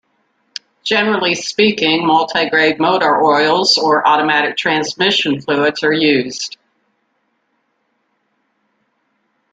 Generally 0.81 1.35
speaking, 1.35 2.07
multi-grade 2.07 2.79
motor 2.79 3.21
oils 3.23 3.77
or 3.77 4.07
automatic 4.07 4.57
transmission 4.57 5.39
fluids 5.39 5.83
are 5.83 5.93
used. 5.93 6.57